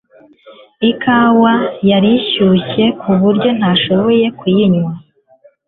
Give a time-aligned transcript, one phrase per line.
[0.91, 1.53] Ikawa
[1.89, 4.93] yari ishyushye kuburyo ntashobora kuyinywa